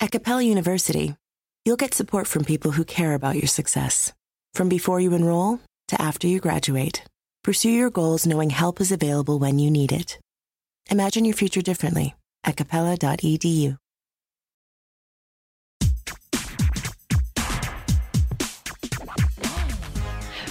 At 0.00 0.10
Capella 0.10 0.42
University, 0.42 1.14
you'll 1.64 1.76
get 1.76 1.94
support 1.94 2.26
from 2.26 2.44
people 2.44 2.72
who 2.72 2.84
care 2.84 3.14
about 3.14 3.36
your 3.36 3.46
success. 3.46 4.12
From 4.52 4.68
before 4.68 5.00
you 5.00 5.14
enroll 5.14 5.60
to 5.88 6.00
after 6.00 6.26
you 6.26 6.40
graduate, 6.40 7.04
pursue 7.42 7.70
your 7.70 7.90
goals 7.90 8.26
knowing 8.26 8.50
help 8.50 8.80
is 8.80 8.92
available 8.92 9.38
when 9.38 9.58
you 9.58 9.70
need 9.70 9.92
it. 9.92 10.18
Imagine 10.90 11.24
your 11.24 11.34
future 11.34 11.62
differently 11.62 12.14
at 12.42 12.56
capella.edu. 12.56 13.78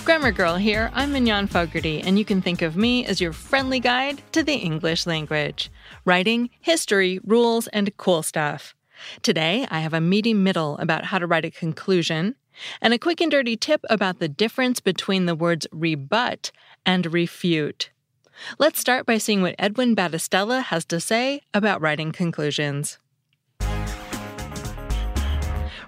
Grammar 0.05 0.33
Girl 0.33 0.57
here. 0.57 0.91
I'm 0.93 1.13
Mignon 1.13 1.47
Fogarty, 1.47 2.01
and 2.01 2.19
you 2.19 2.25
can 2.25 2.41
think 2.41 2.61
of 2.61 2.75
me 2.75 3.05
as 3.05 3.21
your 3.21 3.31
friendly 3.31 3.79
guide 3.79 4.21
to 4.33 4.43
the 4.43 4.55
English 4.55 5.05
language 5.05 5.71
writing, 6.03 6.49
history, 6.59 7.19
rules, 7.23 7.67
and 7.67 7.95
cool 7.95 8.21
stuff. 8.21 8.75
Today, 9.21 9.67
I 9.69 9.79
have 9.79 9.93
a 9.93 10.01
meaty 10.01 10.33
middle 10.33 10.77
about 10.77 11.05
how 11.05 11.19
to 11.19 11.27
write 11.27 11.45
a 11.45 11.51
conclusion, 11.51 12.35
and 12.81 12.93
a 12.93 12.99
quick 12.99 13.21
and 13.21 13.31
dirty 13.31 13.57
tip 13.57 13.83
about 13.89 14.19
the 14.19 14.27
difference 14.27 14.79
between 14.79 15.25
the 15.25 15.35
words 15.35 15.67
rebut 15.71 16.51
and 16.85 17.11
refute. 17.11 17.89
Let's 18.59 18.79
start 18.79 19.05
by 19.05 19.17
seeing 19.17 19.41
what 19.41 19.55
Edwin 19.59 19.95
Battistella 19.95 20.63
has 20.63 20.85
to 20.85 20.99
say 20.99 21.41
about 21.53 21.81
writing 21.81 22.11
conclusions. 22.11 22.97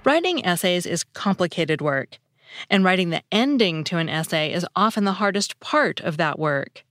Writing 0.04 0.46
essays 0.46 0.86
is 0.86 1.04
complicated 1.04 1.82
work, 1.82 2.20
and 2.70 2.84
writing 2.84 3.10
the 3.10 3.24
ending 3.32 3.84
to 3.86 3.98
an 3.98 4.08
essay 4.08 4.54
is 4.54 4.66
often 4.76 5.04
the 5.04 5.14
hardest 5.14 5.60
part 5.60 6.00
of 6.02 6.18
that 6.18 6.38
work. 6.38 6.84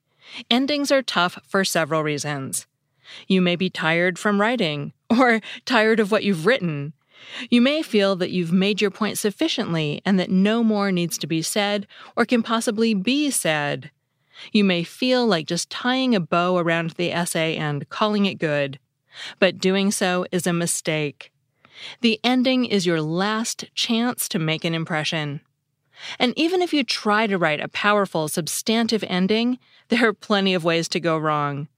Endings 0.50 0.90
are 0.90 1.02
tough 1.02 1.38
for 1.46 1.64
several 1.64 2.02
reasons. 2.02 2.66
You 3.26 3.40
may 3.40 3.56
be 3.56 3.70
tired 3.70 4.18
from 4.18 4.40
writing, 4.40 4.92
or 5.10 5.40
tired 5.64 6.00
of 6.00 6.10
what 6.10 6.24
you've 6.24 6.46
written. 6.46 6.92
You 7.50 7.60
may 7.60 7.82
feel 7.82 8.16
that 8.16 8.30
you've 8.30 8.52
made 8.52 8.80
your 8.80 8.90
point 8.90 9.18
sufficiently 9.18 10.02
and 10.04 10.18
that 10.18 10.30
no 10.30 10.62
more 10.62 10.92
needs 10.92 11.16
to 11.18 11.26
be 11.26 11.42
said 11.42 11.86
or 12.16 12.24
can 12.24 12.42
possibly 12.42 12.94
be 12.94 13.30
said. 13.30 13.90
You 14.52 14.64
may 14.64 14.82
feel 14.84 15.26
like 15.26 15.46
just 15.46 15.70
tying 15.70 16.14
a 16.14 16.20
bow 16.20 16.58
around 16.58 16.90
the 16.90 17.12
essay 17.12 17.56
and 17.56 17.88
calling 17.88 18.26
it 18.26 18.38
good, 18.38 18.78
but 19.38 19.58
doing 19.58 19.90
so 19.90 20.26
is 20.32 20.46
a 20.46 20.52
mistake. 20.52 21.30
The 22.00 22.20
ending 22.22 22.64
is 22.64 22.86
your 22.86 23.00
last 23.00 23.64
chance 23.74 24.28
to 24.28 24.38
make 24.38 24.64
an 24.64 24.74
impression. 24.74 25.40
And 26.18 26.36
even 26.36 26.62
if 26.62 26.72
you 26.72 26.84
try 26.84 27.26
to 27.26 27.38
write 27.38 27.60
a 27.60 27.68
powerful, 27.68 28.28
substantive 28.28 29.04
ending, 29.04 29.58
there 29.88 30.08
are 30.08 30.12
plenty 30.12 30.54
of 30.54 30.64
ways 30.64 30.88
to 30.88 31.00
go 31.00 31.16
wrong. 31.16 31.68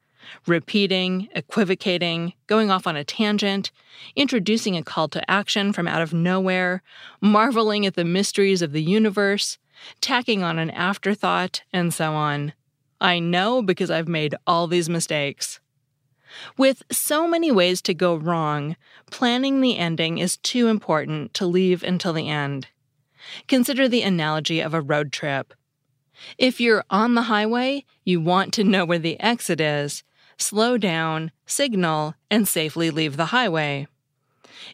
Repeating, 0.46 1.28
equivocating, 1.34 2.32
going 2.46 2.70
off 2.70 2.86
on 2.86 2.96
a 2.96 3.04
tangent, 3.04 3.70
introducing 4.14 4.76
a 4.76 4.82
call 4.82 5.08
to 5.08 5.30
action 5.30 5.72
from 5.72 5.88
out 5.88 6.02
of 6.02 6.12
nowhere, 6.12 6.82
marveling 7.20 7.86
at 7.86 7.94
the 7.94 8.04
mysteries 8.04 8.62
of 8.62 8.72
the 8.72 8.82
universe, 8.82 9.58
tacking 10.00 10.42
on 10.42 10.58
an 10.58 10.70
afterthought, 10.70 11.62
and 11.72 11.92
so 11.92 12.12
on. 12.12 12.52
I 13.00 13.18
know 13.18 13.62
because 13.62 13.90
I've 13.90 14.08
made 14.08 14.34
all 14.46 14.66
these 14.66 14.88
mistakes. 14.88 15.60
With 16.56 16.82
so 16.90 17.28
many 17.28 17.52
ways 17.52 17.80
to 17.82 17.94
go 17.94 18.14
wrong, 18.14 18.76
planning 19.10 19.60
the 19.60 19.78
ending 19.78 20.18
is 20.18 20.36
too 20.38 20.68
important 20.68 21.34
to 21.34 21.46
leave 21.46 21.82
until 21.82 22.12
the 22.12 22.28
end. 22.28 22.68
Consider 23.48 23.88
the 23.88 24.02
analogy 24.02 24.60
of 24.60 24.74
a 24.74 24.80
road 24.80 25.12
trip. 25.12 25.54
If 26.38 26.60
you're 26.60 26.84
on 26.90 27.14
the 27.14 27.22
highway, 27.22 27.84
you 28.04 28.20
want 28.20 28.52
to 28.54 28.64
know 28.64 28.84
where 28.84 28.98
the 28.98 29.20
exit 29.20 29.60
is. 29.60 30.02
Slow 30.38 30.76
down, 30.76 31.32
signal, 31.46 32.14
and 32.30 32.46
safely 32.46 32.90
leave 32.90 33.16
the 33.16 33.26
highway. 33.26 33.86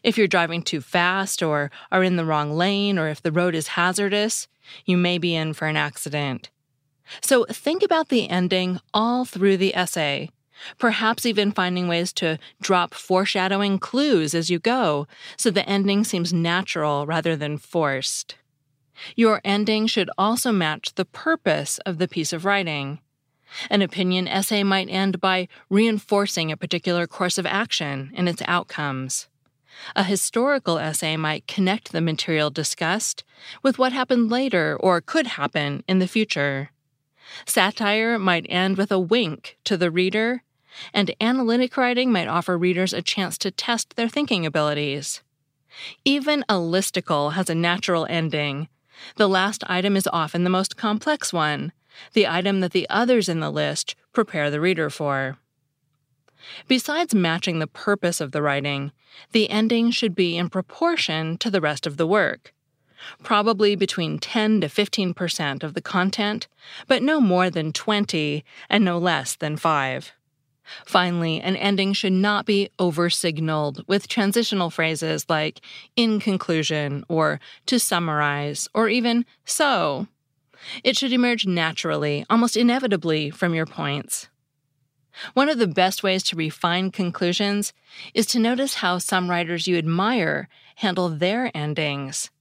If 0.03 0.17
you're 0.17 0.27
driving 0.27 0.61
too 0.61 0.81
fast 0.81 1.41
or 1.41 1.71
are 1.91 2.03
in 2.03 2.15
the 2.15 2.25
wrong 2.25 2.51
lane 2.51 2.97
or 2.97 3.07
if 3.07 3.21
the 3.21 3.31
road 3.31 3.55
is 3.55 3.69
hazardous, 3.69 4.47
you 4.85 4.97
may 4.97 5.17
be 5.17 5.35
in 5.35 5.53
for 5.53 5.67
an 5.67 5.77
accident. 5.77 6.49
So 7.21 7.45
think 7.45 7.83
about 7.83 8.09
the 8.09 8.29
ending 8.29 8.79
all 8.93 9.25
through 9.25 9.57
the 9.57 9.75
essay, 9.75 10.29
perhaps 10.77 11.25
even 11.25 11.51
finding 11.51 11.87
ways 11.87 12.13
to 12.13 12.39
drop 12.61 12.93
foreshadowing 12.93 13.79
clues 13.79 14.33
as 14.33 14.49
you 14.49 14.59
go 14.59 15.07
so 15.37 15.49
the 15.51 15.67
ending 15.67 16.03
seems 16.03 16.33
natural 16.33 17.05
rather 17.05 17.35
than 17.35 17.57
forced. 17.57 18.35
Your 19.15 19.41
ending 19.43 19.87
should 19.87 20.09
also 20.17 20.51
match 20.51 20.95
the 20.95 21.05
purpose 21.05 21.79
of 21.79 21.97
the 21.97 22.07
piece 22.07 22.31
of 22.31 22.45
writing. 22.45 22.99
An 23.69 23.81
opinion 23.81 24.27
essay 24.27 24.63
might 24.63 24.89
end 24.89 25.19
by 25.21 25.47
reinforcing 25.69 26.51
a 26.51 26.57
particular 26.57 27.07
course 27.07 27.37
of 27.37 27.45
action 27.45 28.11
and 28.15 28.27
its 28.27 28.41
outcomes. 28.45 29.27
A 29.95 30.03
historical 30.03 30.77
essay 30.77 31.17
might 31.17 31.47
connect 31.47 31.91
the 31.91 32.01
material 32.01 32.49
discussed 32.49 33.23
with 33.61 33.79
what 33.79 33.91
happened 33.91 34.29
later 34.29 34.77
or 34.79 35.01
could 35.01 35.27
happen 35.27 35.83
in 35.87 35.99
the 35.99 36.07
future. 36.07 36.71
Satire 37.45 38.19
might 38.19 38.45
end 38.49 38.77
with 38.77 38.91
a 38.91 38.99
wink 38.99 39.57
to 39.63 39.77
the 39.77 39.89
reader, 39.89 40.43
and 40.93 41.13
analytic 41.21 41.77
writing 41.77 42.11
might 42.11 42.27
offer 42.27 42.57
readers 42.57 42.93
a 42.93 43.01
chance 43.01 43.37
to 43.39 43.51
test 43.51 43.95
their 43.95 44.09
thinking 44.09 44.45
abilities. 44.45 45.21
Even 46.05 46.43
a 46.47 46.55
listicle 46.55 47.33
has 47.33 47.49
a 47.49 47.55
natural 47.55 48.05
ending. 48.09 48.67
The 49.15 49.29
last 49.29 49.63
item 49.67 49.97
is 49.97 50.07
often 50.11 50.43
the 50.43 50.49
most 50.49 50.77
complex 50.77 51.33
one, 51.33 51.71
the 52.13 52.27
item 52.27 52.59
that 52.61 52.71
the 52.71 52.89
others 52.89 53.29
in 53.29 53.39
the 53.39 53.51
list 53.51 53.95
prepare 54.11 54.49
the 54.49 54.61
reader 54.61 54.89
for. 54.89 55.37
Besides 56.67 57.15
matching 57.15 57.59
the 57.59 57.67
purpose 57.67 58.19
of 58.19 58.31
the 58.31 58.41
writing, 58.41 58.91
the 59.31 59.49
ending 59.49 59.91
should 59.91 60.15
be 60.15 60.37
in 60.37 60.49
proportion 60.49 61.37
to 61.37 61.49
the 61.49 61.61
rest 61.61 61.87
of 61.87 61.97
the 61.97 62.07
work. 62.07 62.53
Probably 63.21 63.75
between 63.75 64.19
10 64.19 64.61
to 64.61 64.67
15% 64.67 65.63
of 65.63 65.73
the 65.73 65.81
content, 65.81 66.47
but 66.87 67.03
no 67.03 67.19
more 67.19 67.49
than 67.49 67.73
20 67.73 68.45
and 68.69 68.85
no 68.85 68.97
less 68.97 69.35
than 69.35 69.57
5. 69.57 70.13
Finally, 70.85 71.41
an 71.41 71.57
ending 71.57 71.91
should 71.91 72.13
not 72.13 72.45
be 72.45 72.69
over 72.79 73.09
signaled 73.09 73.83
with 73.87 74.07
transitional 74.07 74.69
phrases 74.69 75.25
like 75.27 75.59
in 75.97 76.19
conclusion 76.19 77.03
or 77.09 77.39
to 77.65 77.79
summarize 77.79 78.69
or 78.73 78.87
even 78.87 79.25
so. 79.43 80.07
It 80.83 80.97
should 80.97 81.13
emerge 81.13 81.45
naturally, 81.45 82.25
almost 82.29 82.57
inevitably, 82.57 83.29
from 83.29 83.53
your 83.53 83.65
points. 83.65 84.29
One 85.33 85.49
of 85.49 85.59
the 85.59 85.67
best 85.67 86.03
ways 86.03 86.23
to 86.23 86.35
refine 86.35 86.91
conclusions 86.91 87.73
is 88.13 88.25
to 88.27 88.39
notice 88.39 88.75
how 88.75 88.97
some 88.97 89.29
writers 89.29 89.67
you 89.67 89.77
admire 89.77 90.47
handle 90.77 91.09
their 91.09 91.51
endings. 91.55 92.31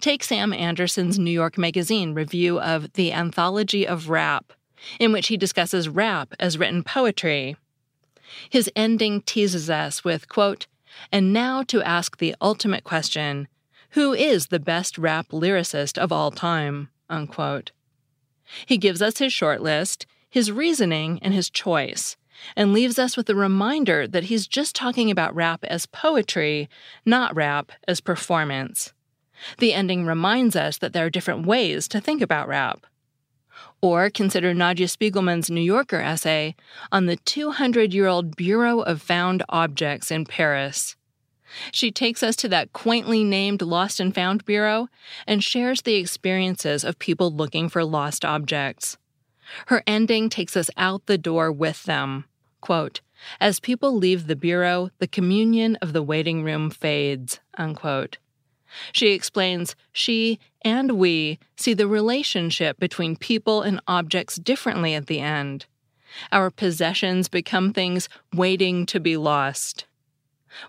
Take 0.00 0.22
Sam 0.22 0.52
Anderson's 0.52 1.18
New 1.18 1.30
York 1.30 1.56
Magazine 1.56 2.12
review 2.12 2.60
of 2.60 2.92
The 2.92 3.12
Anthology 3.12 3.86
of 3.86 4.10
Rap, 4.10 4.52
in 4.98 5.12
which 5.12 5.28
he 5.28 5.38
discusses 5.38 5.88
rap 5.88 6.34
as 6.38 6.58
written 6.58 6.82
poetry. 6.82 7.56
His 8.50 8.70
ending 8.76 9.22
teases 9.22 9.70
us 9.70 10.04
with, 10.04 10.28
quote, 10.28 10.66
and 11.10 11.32
now 11.32 11.62
to 11.64 11.82
ask 11.82 12.18
the 12.18 12.34
ultimate 12.40 12.84
question 12.84 13.48
who 13.94 14.12
is 14.12 14.48
the 14.48 14.60
best 14.60 14.98
rap 14.98 15.28
lyricist 15.30 15.98
of 15.98 16.12
all 16.12 16.30
time? 16.30 16.90
Unquote. 17.10 17.72
He 18.64 18.78
gives 18.78 19.02
us 19.02 19.18
his 19.18 19.32
short 19.32 19.60
list, 19.60 20.06
his 20.30 20.50
reasoning, 20.50 21.18
and 21.22 21.34
his 21.34 21.50
choice, 21.50 22.16
and 22.56 22.72
leaves 22.72 22.98
us 22.98 23.16
with 23.16 23.28
a 23.28 23.34
reminder 23.34 24.06
that 24.06 24.24
he's 24.24 24.46
just 24.46 24.74
talking 24.74 25.10
about 25.10 25.34
rap 25.34 25.64
as 25.64 25.86
poetry, 25.86 26.68
not 27.04 27.34
rap 27.34 27.72
as 27.86 28.00
performance. 28.00 28.92
The 29.58 29.72
ending 29.72 30.06
reminds 30.06 30.56
us 30.56 30.78
that 30.78 30.92
there 30.92 31.04
are 31.04 31.10
different 31.10 31.46
ways 31.46 31.88
to 31.88 32.00
think 32.00 32.22
about 32.22 32.48
rap. 32.48 32.86
Or 33.82 34.10
consider 34.10 34.54
Nadja 34.54 34.88
Spiegelman's 34.88 35.50
New 35.50 35.60
Yorker 35.60 36.00
essay 36.00 36.54
on 36.92 37.06
the 37.06 37.16
200 37.16 37.94
year 37.94 38.06
old 38.06 38.36
Bureau 38.36 38.80
of 38.80 39.02
Found 39.02 39.42
Objects 39.48 40.10
in 40.10 40.24
Paris. 40.24 40.96
She 41.72 41.90
takes 41.90 42.22
us 42.22 42.36
to 42.36 42.48
that 42.48 42.72
quaintly 42.72 43.24
named 43.24 43.62
Lost 43.62 44.00
and 44.00 44.14
Found 44.14 44.44
Bureau 44.44 44.88
and 45.26 45.42
shares 45.42 45.82
the 45.82 45.96
experiences 45.96 46.84
of 46.84 46.98
people 46.98 47.30
looking 47.30 47.68
for 47.68 47.84
lost 47.84 48.24
objects. 48.24 48.96
Her 49.66 49.82
ending 49.86 50.28
takes 50.28 50.56
us 50.56 50.70
out 50.76 51.06
the 51.06 51.18
door 51.18 51.50
with 51.50 51.84
them. 51.84 52.24
Quote, 52.60 53.00
As 53.40 53.60
people 53.60 53.96
leave 53.96 54.26
the 54.26 54.36
bureau, 54.36 54.90
the 54.98 55.08
communion 55.08 55.76
of 55.76 55.92
the 55.92 56.02
waiting 56.02 56.42
room 56.44 56.70
fades. 56.70 57.40
Unquote. 57.56 58.18
She 58.92 59.08
explains 59.08 59.74
she 59.92 60.38
and 60.62 60.92
we 60.92 61.38
see 61.56 61.74
the 61.74 61.88
relationship 61.88 62.78
between 62.78 63.16
people 63.16 63.62
and 63.62 63.80
objects 63.88 64.36
differently 64.36 64.94
at 64.94 65.06
the 65.06 65.18
end. 65.20 65.66
Our 66.32 66.50
possessions 66.50 67.28
become 67.28 67.72
things 67.72 68.08
waiting 68.32 68.86
to 68.86 69.00
be 69.00 69.16
lost. 69.16 69.86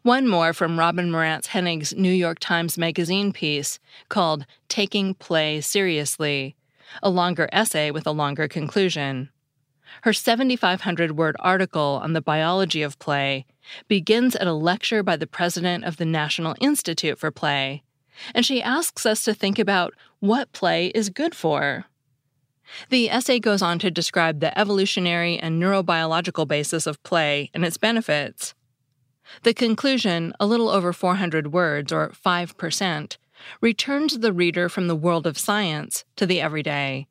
One 0.03 0.27
more 0.27 0.53
from 0.53 0.79
Robin 0.79 1.11
Marantz 1.11 1.47
Hennig's 1.47 1.93
New 1.93 2.11
York 2.11 2.39
Times 2.39 2.77
Magazine 2.77 3.31
piece 3.31 3.79
called 4.09 4.45
Taking 4.69 5.13
Play 5.15 5.61
Seriously, 5.61 6.55
a 7.01 7.09
longer 7.09 7.49
essay 7.51 7.91
with 7.91 8.05
a 8.05 8.11
longer 8.11 8.47
conclusion. 8.47 9.29
Her 10.03 10.13
7,500 10.13 11.17
word 11.17 11.35
article 11.39 11.99
on 12.01 12.13
the 12.13 12.21
biology 12.21 12.81
of 12.81 12.99
play 12.99 13.45
begins 13.87 14.35
at 14.35 14.47
a 14.47 14.53
lecture 14.53 15.03
by 15.03 15.17
the 15.17 15.27
president 15.27 15.83
of 15.83 15.97
the 15.97 16.05
National 16.05 16.55
Institute 16.61 17.19
for 17.19 17.31
Play, 17.31 17.83
and 18.33 18.45
she 18.45 18.61
asks 18.61 19.05
us 19.05 19.23
to 19.23 19.33
think 19.33 19.59
about 19.59 19.93
what 20.19 20.53
play 20.53 20.87
is 20.87 21.09
good 21.09 21.35
for. 21.35 21.85
The 22.89 23.09
essay 23.09 23.39
goes 23.39 23.61
on 23.61 23.79
to 23.79 23.91
describe 23.91 24.39
the 24.39 24.57
evolutionary 24.57 25.37
and 25.37 25.61
neurobiological 25.61 26.47
basis 26.47 26.87
of 26.87 27.03
play 27.03 27.49
and 27.53 27.65
its 27.65 27.77
benefits. 27.77 28.53
The 29.43 29.53
conclusion, 29.53 30.33
a 30.39 30.45
little 30.45 30.69
over 30.69 30.93
400 30.93 31.51
words, 31.51 31.91
or 31.91 32.09
5%, 32.09 33.17
returns 33.59 34.19
the 34.19 34.33
reader 34.33 34.69
from 34.69 34.87
the 34.87 34.95
world 34.95 35.25
of 35.25 35.37
science 35.37 36.05
to 36.15 36.25
the 36.25 36.41
everyday, 36.41 37.07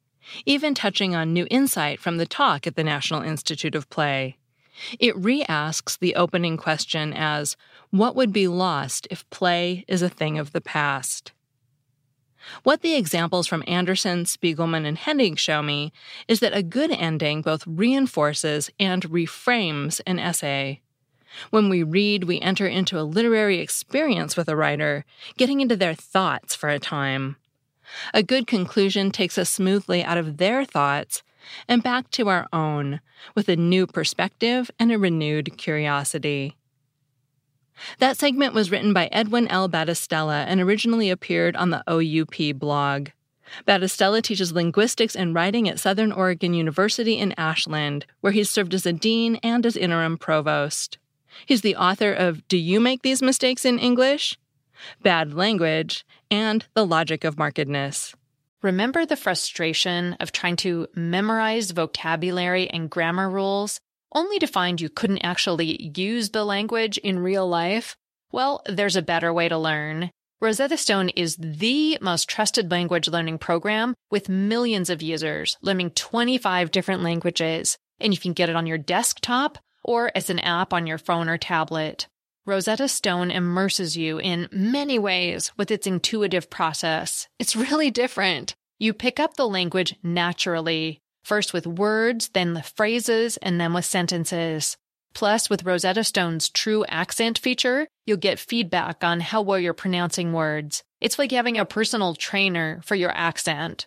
even 0.46 0.74
touching 0.74 1.14
on 1.14 1.32
new 1.32 1.46
insight 1.50 2.00
from 2.00 2.18
the 2.18 2.26
talk 2.26 2.66
at 2.66 2.76
the 2.76 2.84
National 2.84 3.22
Institute 3.22 3.74
of 3.74 3.90
Play. 3.90 4.36
It 4.98 5.16
re 5.16 5.44
asks 5.48 5.96
the 5.96 6.14
opening 6.14 6.56
question 6.56 7.12
as 7.12 7.56
What 7.90 8.16
would 8.16 8.32
be 8.32 8.48
lost 8.48 9.06
if 9.10 9.28
play 9.30 9.84
is 9.88 10.02
a 10.02 10.08
thing 10.08 10.38
of 10.38 10.52
the 10.52 10.60
past? 10.60 11.32
What 12.62 12.80
the 12.80 12.94
examples 12.94 13.46
from 13.46 13.64
Anderson, 13.66 14.24
Spiegelman, 14.24 14.86
and 14.86 14.96
Hennig 14.96 15.38
show 15.38 15.62
me 15.62 15.92
is 16.26 16.40
that 16.40 16.56
a 16.56 16.62
good 16.62 16.90
ending 16.90 17.42
both 17.42 17.66
reinforces 17.66 18.70
and 18.80 19.02
reframes 19.02 20.00
an 20.06 20.18
essay. 20.18 20.80
When 21.50 21.68
we 21.68 21.82
read, 21.82 22.24
we 22.24 22.40
enter 22.40 22.66
into 22.66 22.98
a 22.98 23.02
literary 23.02 23.58
experience 23.58 24.36
with 24.36 24.48
a 24.48 24.56
writer, 24.56 25.04
getting 25.36 25.60
into 25.60 25.76
their 25.76 25.94
thoughts 25.94 26.54
for 26.54 26.68
a 26.68 26.78
time. 26.78 27.36
A 28.14 28.22
good 28.22 28.46
conclusion 28.46 29.10
takes 29.10 29.38
us 29.38 29.50
smoothly 29.50 30.02
out 30.04 30.18
of 30.18 30.36
their 30.36 30.64
thoughts 30.64 31.22
and 31.68 31.82
back 31.82 32.10
to 32.12 32.28
our 32.28 32.46
own 32.52 33.00
with 33.34 33.48
a 33.48 33.56
new 33.56 33.86
perspective 33.86 34.70
and 34.78 34.92
a 34.92 34.98
renewed 34.98 35.56
curiosity. 35.56 36.56
That 37.98 38.18
segment 38.18 38.54
was 38.54 38.70
written 38.70 38.92
by 38.92 39.08
Edwin 39.10 39.48
L. 39.48 39.68
Battistella 39.68 40.44
and 40.46 40.60
originally 40.60 41.10
appeared 41.10 41.56
on 41.56 41.70
the 41.70 41.82
OUP 41.88 42.58
blog. 42.58 43.08
Battistella 43.66 44.22
teaches 44.22 44.52
linguistics 44.52 45.16
and 45.16 45.34
writing 45.34 45.68
at 45.68 45.80
Southern 45.80 46.12
Oregon 46.12 46.54
University 46.54 47.18
in 47.18 47.34
Ashland, 47.36 48.06
where 48.20 48.32
he's 48.32 48.50
served 48.50 48.74
as 48.74 48.86
a 48.86 48.92
dean 48.92 49.36
and 49.36 49.66
as 49.66 49.76
interim 49.76 50.18
provost. 50.18 50.98
He's 51.46 51.62
the 51.62 51.76
author 51.76 52.12
of 52.12 52.46
Do 52.48 52.56
You 52.56 52.80
Make 52.80 53.02
These 53.02 53.22
Mistakes 53.22 53.64
in 53.64 53.78
English? 53.78 54.38
Bad 55.02 55.34
Language, 55.34 56.04
and 56.30 56.66
The 56.74 56.86
Logic 56.86 57.24
of 57.24 57.36
Markedness. 57.36 58.14
Remember 58.62 59.06
the 59.06 59.16
frustration 59.16 60.14
of 60.20 60.32
trying 60.32 60.56
to 60.56 60.86
memorize 60.94 61.70
vocabulary 61.70 62.68
and 62.68 62.90
grammar 62.90 63.30
rules 63.30 63.80
only 64.12 64.38
to 64.38 64.46
find 64.46 64.80
you 64.80 64.88
couldn't 64.88 65.24
actually 65.24 65.90
use 65.96 66.30
the 66.30 66.44
language 66.44 66.98
in 66.98 67.20
real 67.20 67.48
life? 67.48 67.96
Well, 68.32 68.62
there's 68.66 68.96
a 68.96 69.02
better 69.02 69.32
way 69.32 69.48
to 69.48 69.56
learn. 69.56 70.10
Rosetta 70.40 70.76
Stone 70.76 71.10
is 71.10 71.36
the 71.36 71.98
most 72.00 72.28
trusted 72.28 72.70
language 72.70 73.08
learning 73.08 73.38
program 73.38 73.94
with 74.10 74.28
millions 74.28 74.90
of 74.90 75.02
users 75.02 75.56
learning 75.62 75.90
25 75.90 76.70
different 76.70 77.02
languages, 77.02 77.76
and 78.00 78.12
you 78.12 78.18
can 78.18 78.32
get 78.32 78.48
it 78.48 78.56
on 78.56 78.66
your 78.66 78.78
desktop 78.78 79.58
or 79.82 80.10
as 80.14 80.30
an 80.30 80.38
app 80.40 80.72
on 80.72 80.86
your 80.86 80.98
phone 80.98 81.28
or 81.28 81.38
tablet. 81.38 82.06
Rosetta 82.46 82.88
Stone 82.88 83.30
immerses 83.30 83.96
you 83.96 84.18
in 84.18 84.48
many 84.50 84.98
ways 84.98 85.52
with 85.56 85.70
its 85.70 85.86
intuitive 85.86 86.50
process. 86.50 87.28
It's 87.38 87.54
really 87.54 87.90
different. 87.90 88.54
You 88.78 88.94
pick 88.94 89.20
up 89.20 89.34
the 89.34 89.46
language 89.46 89.94
naturally, 90.02 91.00
first 91.22 91.52
with 91.52 91.66
words, 91.66 92.30
then 92.30 92.54
the 92.54 92.62
phrases, 92.62 93.36
and 93.38 93.60
then 93.60 93.74
with 93.74 93.84
sentences. 93.84 94.76
Plus, 95.12 95.50
with 95.50 95.64
Rosetta 95.64 96.04
Stone's 96.04 96.48
true 96.48 96.84
accent 96.86 97.38
feature, 97.38 97.88
you'll 98.06 98.16
get 98.16 98.38
feedback 98.38 99.04
on 99.04 99.20
how 99.20 99.42
well 99.42 99.58
you're 99.58 99.74
pronouncing 99.74 100.32
words. 100.32 100.82
It's 101.00 101.18
like 101.18 101.32
having 101.32 101.58
a 101.58 101.64
personal 101.64 102.14
trainer 102.14 102.80
for 102.84 102.94
your 102.94 103.10
accent. 103.10 103.86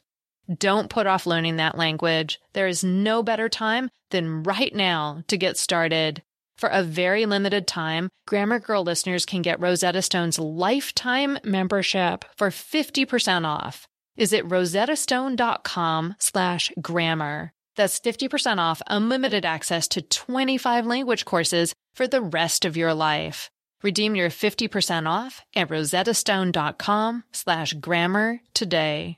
Don't 0.52 0.90
put 0.90 1.08
off 1.08 1.26
learning 1.26 1.58
that 1.58 1.78
language. 1.78 2.40
There 2.54 2.68
is 2.68 2.84
no 2.84 3.24
better 3.24 3.48
time 3.48 3.90
than 4.12 4.44
right 4.44 4.74
now 4.76 5.24
to 5.28 5.38
get 5.38 5.58
started. 5.58 6.22
For 6.58 6.70
a 6.70 6.84
very 6.84 7.26
limited 7.26 7.68
time, 7.68 8.10
Grammar 8.28 8.60
Girl 8.60 8.84
listeners 8.84 9.26
can 9.26 9.42
get 9.42 9.60
Rosetta 9.60 10.02
Stone's 10.02 10.40
lifetime 10.40 11.38
membership 11.44 12.26
for 12.38 12.50
50% 12.50 13.46
off. 13.46 13.88
Visit 14.16 14.48
rosettastone.com 14.48 16.16
slash 16.20 16.72
grammar. 16.82 17.52
That's 17.76 18.00
50% 18.00 18.60
off 18.60 18.82
unlimited 18.88 19.46
access 19.46 19.88
to 19.90 20.02
25 20.02 20.86
language 20.86 21.26
courses 21.26 21.74
for 21.96 22.08
the 22.08 22.22
rest 22.22 22.66
of 22.66 22.78
your 22.78 22.94
life. 22.94 23.50
Redeem 23.82 24.16
your 24.16 24.30
50% 24.30 25.10
off 25.10 25.42
at 25.56 25.70
rosettastone.com 25.70 27.24
slash 27.34 27.74
grammar 27.74 28.40
today. 28.54 29.18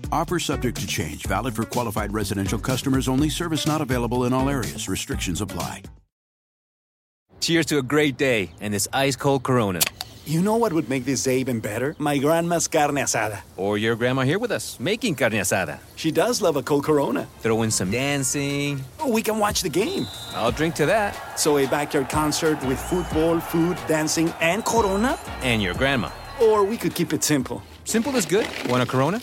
Offer 0.11 0.39
subject 0.39 0.77
to 0.81 0.87
change, 0.87 1.25
valid 1.25 1.55
for 1.55 1.63
qualified 1.63 2.13
residential 2.13 2.59
customers 2.59 3.07
only, 3.07 3.29
service 3.29 3.65
not 3.65 3.79
available 3.79 4.25
in 4.25 4.33
all 4.33 4.49
areas. 4.49 4.89
Restrictions 4.89 5.39
apply. 5.39 5.83
Cheers 7.39 7.65
to 7.67 7.77
a 7.77 7.81
great 7.81 8.17
day 8.17 8.51
and 8.59 8.73
this 8.73 8.89
ice 8.91 9.15
cold 9.15 9.43
Corona. 9.43 9.79
You 10.25 10.41
know 10.41 10.57
what 10.57 10.73
would 10.73 10.89
make 10.89 11.05
this 11.05 11.23
day 11.23 11.39
even 11.39 11.61
better? 11.61 11.95
My 11.97 12.17
grandma's 12.17 12.67
carne 12.67 12.95
asada. 12.95 13.39
Or 13.55 13.77
your 13.77 13.95
grandma 13.95 14.21
here 14.21 14.37
with 14.37 14.51
us, 14.51 14.79
making 14.79 15.15
carne 15.15 15.31
asada. 15.31 15.79
She 15.95 16.11
does 16.11 16.41
love 16.41 16.57
a 16.57 16.61
cold 16.61 16.83
Corona. 16.83 17.25
Throw 17.39 17.61
in 17.61 17.71
some 17.71 17.89
dancing. 17.89 18.83
Oh, 18.99 19.09
we 19.09 19.21
can 19.23 19.39
watch 19.39 19.61
the 19.61 19.69
game. 19.69 20.07
I'll 20.35 20.51
drink 20.51 20.75
to 20.75 20.85
that. 20.87 21.39
So 21.39 21.57
a 21.57 21.65
backyard 21.67 22.09
concert 22.09 22.61
with 22.65 22.79
football, 22.79 23.39
food, 23.39 23.77
dancing, 23.87 24.31
and 24.41 24.63
Corona? 24.65 25.17
And 25.41 25.61
your 25.63 25.73
grandma. 25.73 26.11
Or 26.41 26.65
we 26.65 26.75
could 26.75 26.93
keep 26.93 27.13
it 27.13 27.23
simple. 27.23 27.63
Simple 27.85 28.15
is 28.17 28.25
good. 28.25 28.47
Want 28.67 28.83
a 28.83 28.85
Corona? 28.85 29.21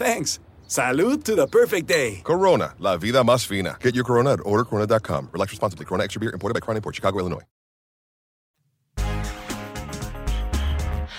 Thanks. 0.00 0.40
Salud 0.66 1.24
to 1.24 1.34
the 1.34 1.46
perfect 1.46 1.86
day. 1.86 2.22
Corona, 2.24 2.74
la 2.78 2.96
vida 2.96 3.22
más 3.22 3.46
fina. 3.46 3.76
Get 3.80 3.94
your 3.94 4.04
Corona 4.04 4.32
at 4.32 4.38
ordercorona.com. 4.40 5.28
Relax 5.32 5.52
responsibly. 5.52 5.84
Corona 5.84 6.04
Extra 6.04 6.20
Beer 6.20 6.30
imported 6.30 6.54
by 6.54 6.60
Crown 6.60 6.80
Port, 6.80 6.94
Chicago, 6.94 7.18
Illinois. 7.18 7.42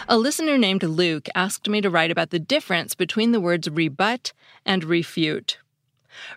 A 0.08 0.18
listener 0.18 0.58
named 0.58 0.82
Luke 0.82 1.30
asked 1.36 1.70
me 1.70 1.80
to 1.80 1.92
write 1.92 2.10
about 2.10 2.32
the 2.32 2.40
difference 2.40 2.96
between 2.96 3.32
the 3.32 3.40
words 3.40 3.70
rebut 3.70 4.34
and 4.66 4.84
refute. 4.84 5.60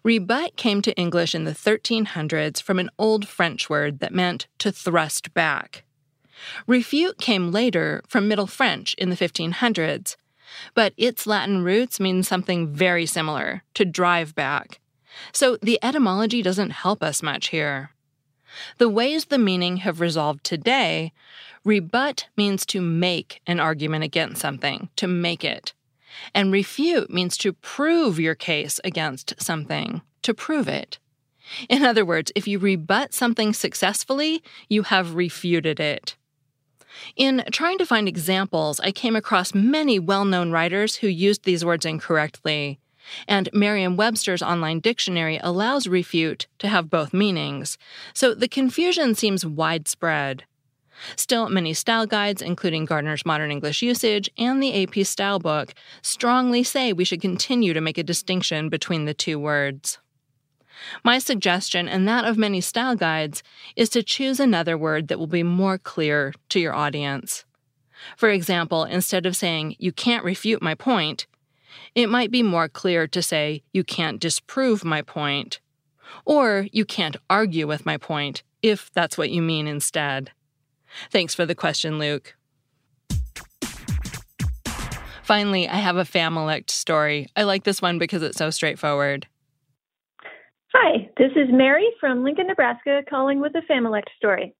Rebut 0.03 0.57
came 0.57 0.83
to 0.83 0.95
English 0.97 1.35
in 1.35 1.45
the 1.45 1.53
1300s 1.53 2.63
from 2.63 2.79
an 2.79 2.91
old 2.99 3.27
French 3.27 3.71
word 3.71 4.01
that 4.01 4.13
meant 4.13 4.49
to 4.59 4.71
thrust 4.71 5.33
back. 5.33 5.85
Refute 6.67 7.17
came 7.19 7.51
later 7.51 8.03
from 8.07 8.29
Middle 8.29 8.47
French 8.47 8.93
in 8.95 9.09
the 9.09 9.17
1500s, 9.17 10.17
but 10.75 10.93
its 10.97 11.27
Latin 11.27 11.63
roots 11.63 12.01
mean 12.01 12.23
something 12.23 12.69
very 12.69 13.07
similar 13.07 13.63
to 13.75 13.85
drive 13.85 14.35
back. 14.35 14.81
So 15.33 15.57
the 15.63 15.79
etymology 15.83 16.43
doesn't 16.43 16.71
help 16.71 17.03
us 17.03 17.23
much 17.23 17.49
here. 17.49 17.91
The 18.79 18.89
ways 18.89 19.27
the 19.27 19.39
meaning 19.39 19.79
have 19.79 20.01
resolved 20.01 20.45
today 20.45 21.13
Rebut 21.65 22.29
means 22.37 22.67
to 22.67 22.83
make 22.83 23.41
an 23.47 23.59
argument 23.59 24.05
against 24.05 24.41
something, 24.41 24.91
to 24.97 25.07
make 25.07 25.43
it. 25.45 25.73
And 26.35 26.53
refute 26.53 27.11
means 27.11 27.39
to 27.39 27.55
prove 27.55 28.21
your 28.21 28.35
case 28.35 28.79
against 28.85 29.35
something, 29.43 30.03
to 30.23 30.35
prove 30.35 30.69
it. 30.69 30.99
In 31.69 31.83
other 31.83 32.05
words, 32.05 32.33
if 32.37 32.47
you 32.47 32.59
rebut 32.59 33.15
something 33.15 33.53
successfully, 33.53 34.43
you 34.69 34.83
have 34.85 35.15
refuted 35.15 35.81
it. 35.81 36.17
In 37.17 37.45
trying 37.51 37.79
to 37.79 37.87
find 37.87 38.09
examples, 38.09 38.81
I 38.81 38.93
came 38.93 39.17
across 39.17 39.55
many 39.55 39.99
well 39.99 40.25
known 40.25 40.51
writers 40.51 40.97
who 40.97 41.09
used 41.09 41.45
these 41.45 41.65
words 41.65 41.85
incorrectly. 41.85 42.79
And 43.29 43.49
Merriam 43.53 43.97
Webster's 43.97 44.43
online 44.43 44.81
dictionary 44.81 45.39
allows 45.43 45.87
refute 45.87 46.47
to 46.59 46.69
have 46.69 46.89
both 46.89 47.13
meanings, 47.13 47.77
so 48.15 48.35
the 48.35 48.49
confusion 48.49 49.15
seems 49.15 49.45
widespread. 49.45 50.45
Still, 51.17 51.49
many 51.49 51.75
style 51.75 52.07
guides, 52.07 52.41
including 52.41 52.85
Garner's 52.85 53.27
Modern 53.27 53.51
English 53.51 53.83
Usage 53.83 54.31
and 54.39 54.63
the 54.63 54.83
AP 54.83 55.05
Style 55.05 55.39
Book, 55.39 55.75
strongly 56.03 56.63
say 56.63 56.93
we 56.93 57.05
should 57.05 57.21
continue 57.21 57.75
to 57.75 57.81
make 57.81 57.99
a 57.99 58.03
distinction 58.03 58.69
between 58.69 59.05
the 59.05 59.15
two 59.15 59.39
words. 59.39 59.99
My 61.03 61.19
suggestion, 61.19 61.89
and 61.89 62.07
that 62.09 62.25
of 62.25 62.37
many 62.37 62.61
style 62.61 62.97
guides, 62.97 63.43
is 63.77 63.89
to 63.91 64.03
choose 64.03 64.41
another 64.41 64.77
word 64.77 65.09
that 65.09 65.19
will 65.19 65.27
be 65.27 65.43
more 65.43 65.79
clear 65.79 66.35
to 66.51 66.61
your 66.61 66.75
audience. 66.75 67.45
For 68.17 68.29
example, 68.29 68.85
instead 68.85 69.27
of 69.27 69.37
saying, 69.37 69.77
you 69.79 69.93
can't 69.93 70.25
refute 70.25 70.63
my 70.63 70.75
point, 70.75 71.27
it 71.95 72.09
might 72.09 72.31
be 72.31 72.43
more 72.43 72.69
clear 72.69 73.07
to 73.07 73.23
say, 73.23 73.63
you 73.73 73.85
can't 73.85 74.21
disprove 74.21 74.85
my 74.85 75.03
point. 75.03 75.61
Or 76.25 76.67
you 76.73 76.85
can't 76.85 77.17
argue 77.31 77.67
with 77.67 77.87
my 77.87 77.97
point, 77.97 78.43
if 78.63 78.91
that's 78.95 79.17
what 79.17 79.31
you 79.31 79.43
mean 79.43 79.67
instead. 79.67 80.33
Thanks 81.11 81.35
for 81.35 81.47
the 81.47 81.55
question, 81.55 81.99
Luke. 81.99 82.37
Finally, 85.23 85.69
I 85.69 85.77
have 85.77 85.97
a 85.97 86.05
Familect 86.05 86.71
story. 86.71 87.29
I 87.35 87.45
like 87.45 87.65
this 87.65 87.81
one 87.81 87.99
because 87.99 88.23
it's 88.23 88.37
so 88.37 88.51
straightforward. 88.51 89.27
Hi, 90.77 91.09
this 91.17 91.31
is 91.37 91.47
Mary 91.53 91.87
from 92.01 92.25
Lincoln, 92.25 92.49
Nebraska, 92.49 93.03
calling 93.09 93.39
with 93.39 93.55
a 93.55 93.63
Familect 93.73 94.09
story. 94.17 94.57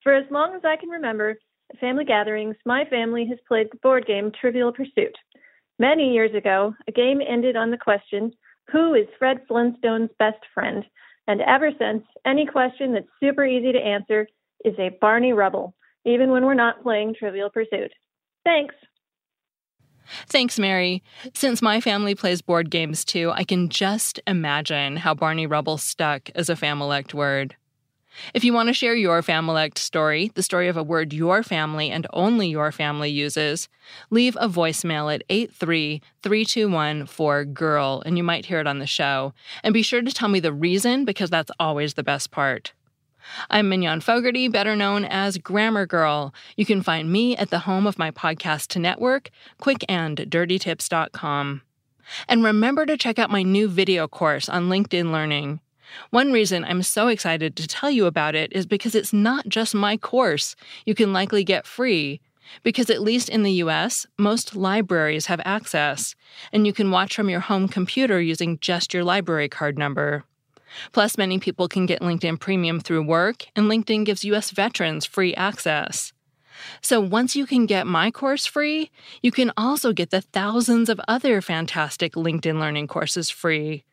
For 0.00 0.14
as 0.14 0.24
long 0.30 0.54
as 0.54 0.62
I 0.64 0.76
can 0.76 0.90
remember, 0.90 1.36
at 1.72 1.80
family 1.80 2.04
gatherings, 2.04 2.54
my 2.64 2.84
family 2.84 3.26
has 3.26 3.38
played 3.48 3.66
the 3.72 3.78
board 3.82 4.06
game 4.06 4.30
Trivial 4.30 4.72
Pursuit. 4.72 5.16
Many 5.80 6.14
years 6.14 6.32
ago, 6.36 6.72
a 6.86 6.92
game 6.92 7.18
ended 7.20 7.56
on 7.56 7.72
the 7.72 7.76
question, 7.76 8.30
Who 8.70 8.94
is 8.94 9.08
Fred 9.18 9.38
Flintstone's 9.48 10.10
best 10.20 10.38
friend? 10.54 10.84
And 11.26 11.40
ever 11.40 11.72
since, 11.76 12.04
any 12.24 12.46
question 12.46 12.92
that's 12.92 13.08
super 13.18 13.44
easy 13.44 13.72
to 13.72 13.78
answer 13.84 14.28
is 14.64 14.74
a 14.78 14.96
Barney 15.00 15.32
Rubble, 15.32 15.74
even 16.04 16.30
when 16.30 16.44
we're 16.44 16.54
not 16.54 16.84
playing 16.84 17.16
Trivial 17.18 17.50
Pursuit. 17.50 17.90
Thanks. 18.44 18.76
Thanks, 20.28 20.58
Mary. 20.58 21.02
Since 21.34 21.62
my 21.62 21.80
family 21.80 22.14
plays 22.14 22.42
board 22.42 22.70
games 22.70 23.04
too, 23.04 23.30
I 23.34 23.44
can 23.44 23.68
just 23.68 24.20
imagine 24.26 24.96
how 24.96 25.14
Barney 25.14 25.46
Rubble 25.46 25.78
stuck 25.78 26.30
as 26.34 26.48
a 26.48 26.54
Familect 26.54 27.14
word. 27.14 27.56
If 28.34 28.44
you 28.44 28.52
want 28.52 28.68
to 28.68 28.74
share 28.74 28.94
your 28.94 29.22
Familect 29.22 29.78
story, 29.78 30.32
the 30.34 30.42
story 30.42 30.68
of 30.68 30.76
a 30.76 30.82
word 30.82 31.12
your 31.12 31.42
family 31.42 31.90
and 31.90 32.06
only 32.12 32.48
your 32.48 32.72
family 32.72 33.08
uses, 33.10 33.68
leave 34.10 34.36
a 34.40 34.48
voicemail 34.48 35.14
at 35.14 35.22
83321 35.28 37.06
for 37.06 37.44
girl 37.44 38.02
and 38.04 38.16
you 38.16 38.24
might 38.24 38.46
hear 38.46 38.60
it 38.60 38.66
on 38.66 38.78
the 38.78 38.86
show. 38.86 39.32
And 39.62 39.72
be 39.72 39.82
sure 39.82 40.02
to 40.02 40.12
tell 40.12 40.28
me 40.28 40.40
the 40.40 40.52
reason 40.52 41.04
because 41.04 41.30
that's 41.30 41.52
always 41.58 41.94
the 41.94 42.02
best 42.02 42.30
part. 42.30 42.72
I'm 43.50 43.68
Mignon 43.68 44.00
Fogarty, 44.00 44.48
better 44.48 44.76
known 44.76 45.04
as 45.04 45.38
Grammar 45.38 45.86
Girl. 45.86 46.34
You 46.56 46.66
can 46.66 46.82
find 46.82 47.10
me 47.10 47.36
at 47.36 47.50
the 47.50 47.60
home 47.60 47.86
of 47.86 47.98
my 47.98 48.10
podcast 48.10 48.68
to 48.68 48.78
network, 48.78 49.30
quickanddirtytips.com. 49.60 51.62
And 52.28 52.44
remember 52.44 52.86
to 52.86 52.96
check 52.96 53.18
out 53.18 53.30
my 53.30 53.42
new 53.42 53.68
video 53.68 54.08
course 54.08 54.48
on 54.48 54.68
LinkedIn 54.68 55.12
Learning. 55.12 55.60
One 56.10 56.32
reason 56.32 56.64
I'm 56.64 56.82
so 56.82 57.08
excited 57.08 57.56
to 57.56 57.66
tell 57.66 57.90
you 57.90 58.06
about 58.06 58.34
it 58.34 58.52
is 58.52 58.66
because 58.66 58.94
it's 58.94 59.12
not 59.12 59.48
just 59.48 59.74
my 59.74 59.96
course 59.96 60.54
you 60.84 60.94
can 60.94 61.12
likely 61.12 61.44
get 61.44 61.66
free. 61.66 62.20
Because 62.64 62.90
at 62.90 63.02
least 63.02 63.28
in 63.28 63.44
the 63.44 63.52
US, 63.64 64.06
most 64.18 64.56
libraries 64.56 65.26
have 65.26 65.40
access, 65.44 66.16
and 66.52 66.66
you 66.66 66.72
can 66.72 66.90
watch 66.90 67.14
from 67.14 67.30
your 67.30 67.40
home 67.40 67.68
computer 67.68 68.20
using 68.20 68.58
just 68.58 68.92
your 68.92 69.04
library 69.04 69.48
card 69.48 69.78
number. 69.78 70.24
Plus, 70.92 71.18
many 71.18 71.38
people 71.38 71.68
can 71.68 71.86
get 71.86 72.00
LinkedIn 72.00 72.40
Premium 72.40 72.80
through 72.80 73.02
work, 73.02 73.46
and 73.56 73.66
LinkedIn 73.66 74.04
gives 74.04 74.24
US 74.24 74.50
veterans 74.50 75.06
free 75.06 75.34
access. 75.34 76.12
So 76.80 77.00
once 77.00 77.34
you 77.34 77.46
can 77.46 77.66
get 77.66 77.86
my 77.86 78.10
course 78.10 78.46
free, 78.46 78.90
you 79.22 79.30
can 79.30 79.52
also 79.56 79.92
get 79.92 80.10
the 80.10 80.20
thousands 80.20 80.88
of 80.88 81.00
other 81.08 81.40
fantastic 81.40 82.14
LinkedIn 82.14 82.58
Learning 82.60 82.86
courses 82.86 83.30
free. 83.30 83.84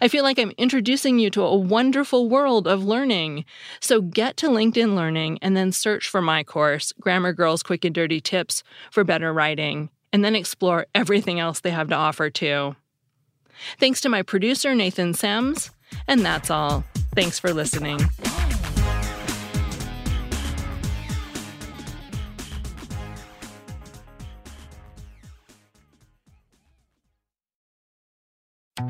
I 0.00 0.08
feel 0.08 0.24
like 0.24 0.38
I'm 0.38 0.52
introducing 0.58 1.18
you 1.18 1.30
to 1.30 1.42
a 1.42 1.56
wonderful 1.56 2.28
world 2.28 2.66
of 2.66 2.84
learning. 2.84 3.44
So 3.80 4.00
get 4.00 4.36
to 4.38 4.48
LinkedIn 4.48 4.94
Learning 4.94 5.38
and 5.42 5.56
then 5.56 5.70
search 5.70 6.08
for 6.08 6.22
my 6.22 6.42
course, 6.42 6.92
Grammar 7.00 7.32
Girls 7.32 7.62
Quick 7.62 7.84
and 7.84 7.94
Dirty 7.94 8.20
Tips 8.20 8.62
for 8.90 9.04
Better 9.04 9.32
Writing, 9.32 9.90
and 10.12 10.24
then 10.24 10.34
explore 10.34 10.86
everything 10.94 11.38
else 11.38 11.60
they 11.60 11.70
have 11.70 11.88
to 11.88 11.94
offer 11.94 12.30
too. 12.30 12.74
Thanks 13.78 14.00
to 14.02 14.08
my 14.08 14.22
producer, 14.22 14.74
Nathan 14.74 15.12
Semes. 15.12 15.70
And 16.08 16.24
that's 16.24 16.50
all. 16.50 16.84
Thanks 17.14 17.38
for 17.38 17.52
listening. 17.52 18.00